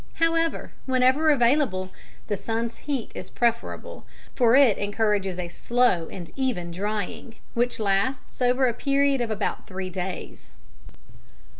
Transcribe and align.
However, 0.15 0.71
whenever 0.87 1.29
available, 1.29 1.91
the 2.25 2.35
sun's 2.35 2.77
heat 2.89 3.11
is 3.13 3.29
preferable, 3.29 4.03
for 4.33 4.55
it 4.55 4.79
encourages 4.79 5.37
a 5.37 5.47
slow 5.47 6.07
and 6.09 6.31
even 6.35 6.71
drying, 6.71 7.35
which 7.53 7.79
lasts 7.79 8.41
over 8.41 8.67
a 8.67 8.73
period 8.73 9.21
of 9.21 9.29
about 9.29 9.67
three 9.67 9.91
days. 9.91 10.49